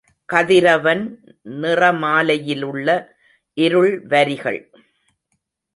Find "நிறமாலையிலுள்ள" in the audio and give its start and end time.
1.61-2.87